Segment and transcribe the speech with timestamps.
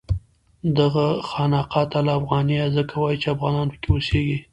[0.77, 4.39] دغه خانقاه ته الافغانیه ځکه وایي چې افغانان پکې اوسېږي.